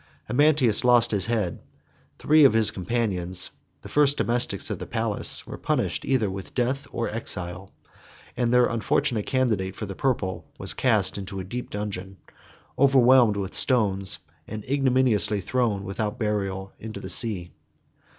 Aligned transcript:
6 0.25 0.29
Amantius 0.31 0.83
lost 0.83 1.11
his 1.11 1.27
head; 1.27 1.59
three 2.17 2.43
of 2.43 2.53
his 2.53 2.71
companions, 2.71 3.51
the 3.83 3.87
first 3.87 4.17
domestics 4.17 4.71
of 4.71 4.79
the 4.79 4.87
palace, 4.87 5.45
were 5.45 5.59
punished 5.59 6.05
either 6.05 6.27
with 6.27 6.55
death 6.55 6.87
or 6.91 7.07
exile; 7.07 7.71
and 8.35 8.51
their 8.51 8.65
unfortunate 8.65 9.27
candidate 9.27 9.75
for 9.75 9.85
the 9.85 9.93
purple 9.93 10.47
was 10.57 10.73
cast 10.73 11.19
into 11.19 11.39
a 11.39 11.43
deep 11.43 11.69
dungeon, 11.69 12.17
overwhelmed 12.79 13.37
with 13.37 13.53
stones, 13.53 14.17
and 14.47 14.65
ignominiously 14.65 15.39
thrown, 15.39 15.83
without 15.83 16.17
burial, 16.17 16.73
into 16.79 16.99
the 16.99 17.07
sea. 17.07 17.51